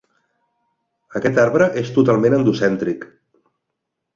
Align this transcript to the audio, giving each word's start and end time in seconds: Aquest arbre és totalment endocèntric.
Aquest 1.19 1.37
arbre 1.43 1.67
és 1.83 1.91
totalment 1.99 2.37
endocèntric. 2.39 3.07